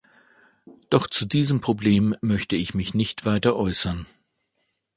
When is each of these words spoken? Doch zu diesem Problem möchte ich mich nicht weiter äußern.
Doch 0.89 1.05
zu 1.05 1.27
diesem 1.27 1.61
Problem 1.61 2.15
möchte 2.21 2.55
ich 2.55 2.73
mich 2.73 2.95
nicht 2.95 3.23
weiter 3.23 3.55
äußern. 3.55 4.07